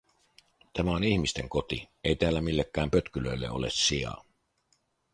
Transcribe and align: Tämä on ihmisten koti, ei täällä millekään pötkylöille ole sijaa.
Tämä 0.73 0.91
on 0.91 1.03
ihmisten 1.03 1.49
koti, 1.49 1.89
ei 2.03 2.15
täällä 2.15 2.41
millekään 2.41 2.91
pötkylöille 2.91 3.49
ole 3.49 3.69
sijaa. 3.69 4.25